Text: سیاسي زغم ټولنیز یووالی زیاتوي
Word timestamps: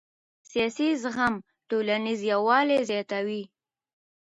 سیاسي 0.51 0.87
زغم 1.03 1.33
ټولنیز 1.69 2.19
یووالی 2.31 2.79
زیاتوي 2.89 3.43